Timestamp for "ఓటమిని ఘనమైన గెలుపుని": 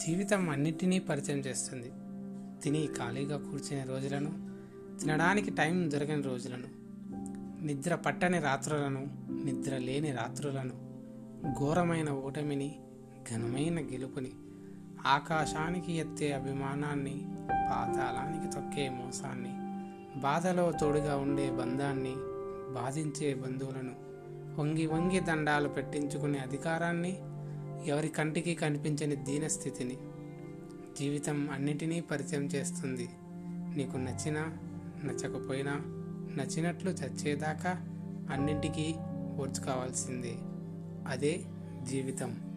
12.10-14.32